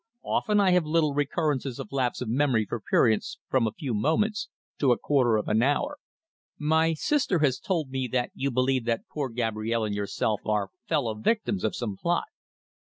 "Often 0.23 0.59
I 0.59 0.71
have 0.71 0.83
little 0.83 1.13
recurrences 1.13 1.77
of 1.77 1.91
lapse 1.91 2.21
of 2.21 2.27
memory 2.27 2.65
for 2.65 2.81
periods 2.81 3.37
from 3.51 3.67
a 3.67 3.71
few 3.71 3.93
moments 3.93 4.49
to 4.79 4.91
a 4.91 4.97
quarter 4.97 5.37
of 5.37 5.47
an 5.47 5.61
hour." 5.61 5.99
"My 6.57 6.95
sister 6.95 7.37
has 7.45 7.59
told 7.59 7.91
me 7.91 8.07
that 8.07 8.31
you 8.33 8.49
believe 8.49 8.85
that 8.85 9.07
poor 9.13 9.29
Gabrielle 9.29 9.85
and 9.85 9.93
yourself 9.93 10.41
are 10.43 10.71
fellow 10.87 11.13
victims 11.13 11.63
of 11.63 11.75
some 11.75 11.97
plot." 11.97 12.25